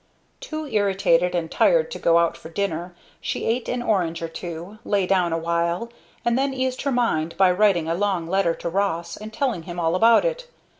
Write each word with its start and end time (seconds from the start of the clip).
Too 0.39 0.65
irritated 0.65 1.35
and 1.35 1.51
tired 1.51 1.91
to 1.91 1.99
go 1.99 2.17
out 2.17 2.35
for 2.35 2.49
dinner, 2.49 2.95
she 3.19 3.45
ate 3.45 3.69
an 3.69 3.83
orange 3.83 4.23
or 4.23 4.27
two, 4.27 4.79
lay 4.83 5.05
down 5.05 5.31
awhile, 5.31 5.89
and 6.25 6.35
then 6.35 6.55
eased 6.55 6.81
her 6.81 6.91
mind 6.91 7.37
by 7.37 7.51
writing 7.51 7.87
a 7.87 7.93
long 7.93 8.25
letter 8.25 8.55
to 8.55 8.67
Ross 8.69 9.15
and 9.15 9.31
telling 9.31 9.61
him 9.69 9.79
all 9.79 9.93
about 9.93 10.25
it. 10.25 10.47